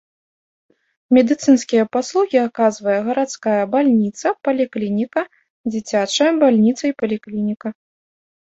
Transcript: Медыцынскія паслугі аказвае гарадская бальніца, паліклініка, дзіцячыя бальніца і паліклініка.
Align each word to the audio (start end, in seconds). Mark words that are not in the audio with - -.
Медыцынскія 1.17 1.83
паслугі 1.95 2.37
аказвае 2.47 2.95
гарадская 3.11 3.61
бальніца, 3.75 4.27
паліклініка, 4.47 5.21
дзіцячыя 5.71 6.31
бальніца 6.43 6.83
і 6.93 6.95
паліклініка. 7.05 7.67